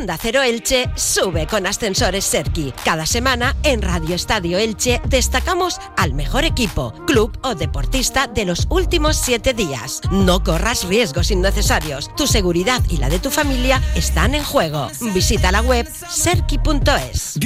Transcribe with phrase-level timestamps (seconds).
[0.00, 2.72] Onda Cero Elche sube con Ascensores Serki.
[2.86, 8.66] Cada semana en Radio Estadio Elche destacamos al mejor equipo, club o deportista de los
[8.70, 10.00] últimos siete días.
[10.10, 12.08] No corras riesgos innecesarios.
[12.16, 14.90] Tu seguridad y la de tu familia están en juego.
[15.12, 17.38] Visita la web serki.es.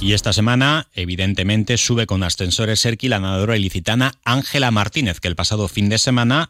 [0.00, 5.36] Y esta semana, evidentemente, sube con ascensores Serki la nadadora ilicitana Ángela Martínez, que el
[5.36, 6.48] pasado fin de semana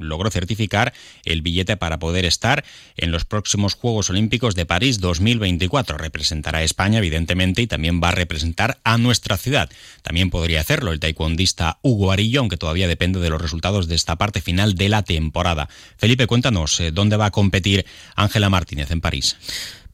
[0.00, 0.92] logró certificar
[1.24, 2.64] el billete para poder estar
[2.96, 5.98] en los próximos Juegos Olímpicos de París 2024.
[5.98, 9.70] Representará a España, evidentemente, y también va a representar a nuestra ciudad.
[10.02, 14.16] También podría hacerlo el taekwondista Hugo Arillo, aunque todavía depende de los resultados de esta
[14.16, 15.68] parte final de la temporada.
[15.96, 19.36] Felipe, cuéntanos, eh, ¿dónde va a competir Ángela Martínez en París?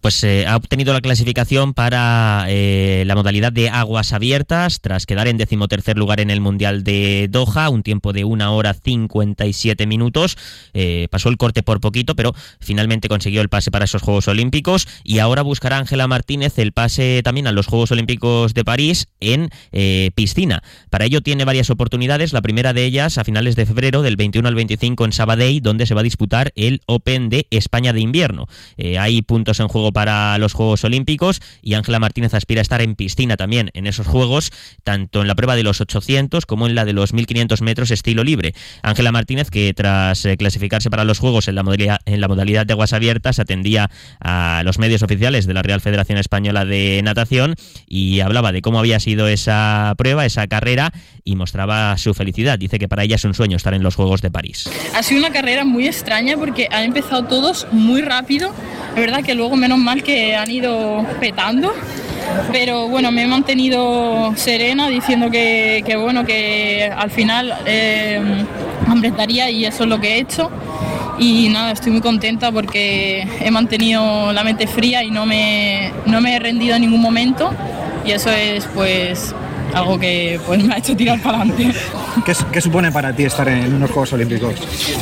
[0.07, 5.27] Pues eh, ha obtenido la clasificación para eh, la modalidad de aguas abiertas tras quedar
[5.27, 10.39] en decimotercer lugar en el Mundial de Doha, un tiempo de una hora 57 minutos.
[10.75, 14.87] Eh, pasó el corte por poquito, pero finalmente consiguió el pase para esos Juegos Olímpicos
[15.03, 19.51] y ahora buscará Ángela Martínez el pase también a los Juegos Olímpicos de París en
[20.15, 20.63] piscina.
[20.89, 24.47] Para ello tiene varias oportunidades, la primera de ellas a finales de febrero del 21
[24.47, 28.47] al 25 en Sabadell, donde se va a disputar el Open de España de invierno.
[29.01, 32.97] hay puntos en juego para los Juegos Olímpicos y Ángela Martínez aspira a estar en
[32.97, 34.53] piscina también en esos Juegos,
[34.85, 38.23] tanto en la prueba de los 800 como en la de los 1500 metros estilo
[38.23, 38.53] libre.
[38.83, 42.67] Ángela Martínez, que tras eh, clasificarse para los Juegos en la, modalidad, en la modalidad
[42.67, 47.55] de aguas abiertas, atendía a los medios oficiales de la Real Federación Española de Natación
[47.87, 50.93] y hablaba de cómo había sido esa prueba, esa carrera
[51.25, 52.59] y mostraba su felicidad.
[52.59, 54.69] Dice que para ella es un sueño estar en los Juegos de París.
[54.95, 58.53] Ha sido una carrera muy extraña porque han empezado todos muy rápido.
[58.97, 61.75] Es verdad que luego menos mal que han ido petando,
[62.51, 68.19] pero bueno, me he mantenido serena diciendo que, bueno, que al final eh,
[69.51, 70.51] y eso es lo que he hecho.
[71.19, 76.23] Y nada, estoy muy contenta porque he mantenido la mente fría y no me, no
[76.23, 77.51] me he rendido en ningún momento.
[78.07, 79.35] Y eso es pues
[79.77, 81.73] algo que pues, me ha hecho tirar para adelante.
[82.25, 84.55] ¿Qué, supone para ti estar en unos Juegos Olímpicos?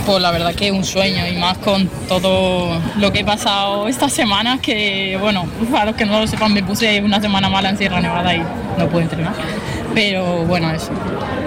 [0.04, 3.86] Pues la verdad que es un sueño y más con todo lo que he pasado
[3.86, 7.70] esta semana, que bueno, para los que no lo sepan, me puse una semana mala
[7.70, 8.42] en Sierra Nevada y
[8.76, 9.34] no pude entrenar.
[9.94, 10.90] Pero bueno, eso,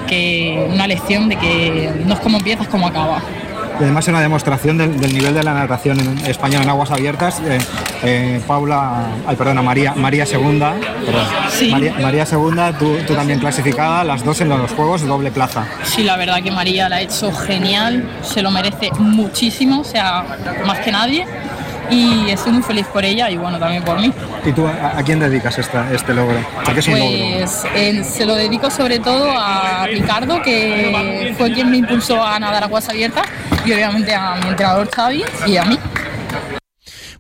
[0.08, 3.22] que una lección de que no es como empiezas, como acabas
[3.80, 7.40] y además es una demostración del, nivel de la natación en España en aguas abiertas.
[7.46, 7.58] Eh,
[8.04, 10.76] eh, Paula, ay, perdona, María, María Segunda,
[12.02, 15.66] María, Segunda, tú, también clasificada, las dos en los Juegos, doble plaza.
[15.84, 20.26] Sí, la verdad que María la ha hecho genial, se lo merece muchísimo, o sea,
[20.66, 21.26] más que nadie
[21.90, 24.12] y estoy muy feliz por ella y bueno, también por mí.
[24.46, 26.38] ¿Y tú a, quién dedicas este logro?
[26.64, 27.66] pues
[28.04, 32.90] se lo dedico sobre todo a Ricardo, que fue quien me impulsó a nadar aguas
[32.90, 33.26] abiertas
[33.68, 35.78] y obviamente a mi entrenador Xavi y a mí.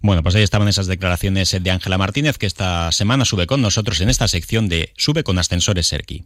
[0.01, 3.99] Bueno, pues ahí estaban esas declaraciones de Ángela Martínez, que esta semana sube con nosotros
[3.99, 6.25] en esta sección de Sube con Ascensores Serki.